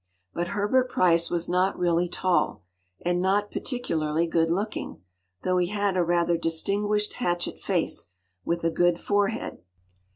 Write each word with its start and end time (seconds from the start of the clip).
But 0.33 0.47
Herbert 0.57 0.89
Pryce 0.89 1.29
was 1.29 1.47
not 1.47 1.77
really 1.77 2.09
tall, 2.09 2.63
and 3.05 3.21
not 3.21 3.51
particularly 3.51 4.25
good 4.25 4.49
looking, 4.49 5.03
though 5.43 5.57
he 5.57 5.67
had 5.67 5.95
a 5.95 6.01
rather 6.03 6.37
distinguished 6.39 7.13
hatchet 7.13 7.59
face, 7.59 8.07
with 8.43 8.63
a 8.63 8.71
good 8.71 8.97
forehead. 8.97 9.59